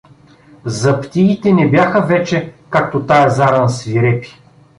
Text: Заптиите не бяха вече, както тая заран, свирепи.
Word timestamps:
Заптиите 0.65 1.53
не 1.53 1.69
бяха 1.71 2.01
вече, 2.01 2.53
както 2.69 3.05
тая 3.05 3.29
заран, 3.29 3.69
свирепи. 3.69 4.37